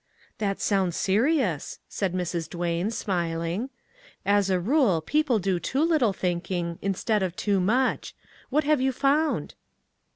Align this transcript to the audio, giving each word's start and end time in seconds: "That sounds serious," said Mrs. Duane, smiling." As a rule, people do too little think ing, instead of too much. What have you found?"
"That 0.39 0.59
sounds 0.59 0.97
serious," 0.97 1.77
said 1.87 2.15
Mrs. 2.15 2.49
Duane, 2.49 2.89
smiling." 2.89 3.69
As 4.25 4.49
a 4.49 4.59
rule, 4.59 4.99
people 4.99 5.37
do 5.37 5.59
too 5.59 5.83
little 5.83 6.11
think 6.11 6.49
ing, 6.49 6.79
instead 6.81 7.21
of 7.21 7.35
too 7.35 7.59
much. 7.59 8.15
What 8.49 8.63
have 8.63 8.81
you 8.81 8.93
found?" 8.93 9.53